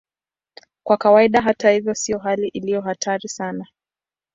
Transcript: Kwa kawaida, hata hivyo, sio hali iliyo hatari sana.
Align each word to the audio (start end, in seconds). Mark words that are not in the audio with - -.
Kwa 0.83 0.97
kawaida, 0.97 1.41
hata 1.41 1.71
hivyo, 1.71 1.93
sio 1.95 2.19
hali 2.19 2.47
iliyo 2.47 2.81
hatari 2.81 3.29
sana. 3.29 3.67